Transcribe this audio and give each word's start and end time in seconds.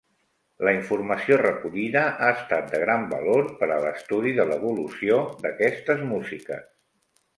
La 0.67 0.71
informació 0.75 1.35
recollida 1.41 2.01
ha 2.27 2.31
estat 2.37 2.71
de 2.73 2.79
gran 2.85 3.05
valor 3.11 3.45
per 3.61 3.69
a 3.75 3.77
l'estudi 3.85 4.33
de 4.41 4.49
l'evolució 4.53 5.21
d'aquestes 5.45 6.03
músiques. 6.15 6.65